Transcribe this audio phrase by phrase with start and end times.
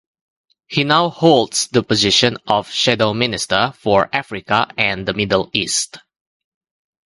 [0.65, 5.99] He now holds the position of Shadow Minister for Africa and the Middle East.